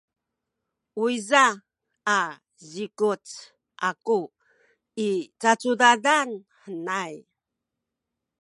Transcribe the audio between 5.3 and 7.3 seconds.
cacudadan henay.